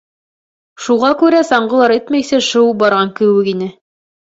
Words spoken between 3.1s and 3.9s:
кеүек ине.